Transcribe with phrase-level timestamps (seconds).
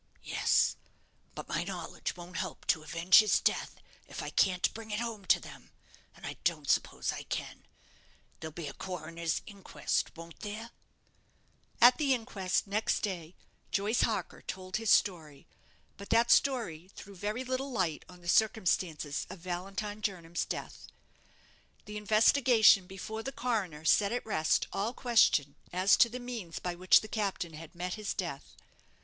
[0.23, 0.77] "Yes;
[1.35, 3.75] but my knowledge won't help to avenge his death,
[4.07, 5.69] if I can't bring it home to them
[6.15, 7.67] and I don't suppose I can.
[8.39, 10.71] There'll be a coroner's inquest, won't there?"
[11.79, 13.35] At the inquest, next day,
[13.69, 15.45] Joyce Harker told his story;
[15.97, 20.87] but that story threw very little light on the circumstances of Valentine Jernam's death.
[21.85, 26.73] The investigation before the coroner set at rest all question as to the means by
[26.73, 28.55] which the captain had met his death.